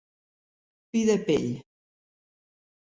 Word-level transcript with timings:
Fi 0.91 1.03
de 1.11 1.19
pell. 1.29 1.47